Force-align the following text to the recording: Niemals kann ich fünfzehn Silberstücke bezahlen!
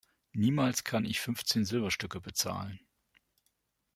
Niemals 0.33 0.83
kann 0.83 1.05
ich 1.05 1.19
fünfzehn 1.19 1.63
Silberstücke 1.63 2.19
bezahlen! 2.21 2.79